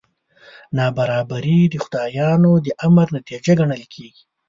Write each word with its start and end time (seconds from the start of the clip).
نابرابري 0.77 1.59
د 1.69 1.75
خدایانو 1.83 2.51
د 2.65 2.67
امر 2.85 3.07
نتیجه 3.17 3.51
ګڼل 3.59 3.83
کېږي. 3.93 4.23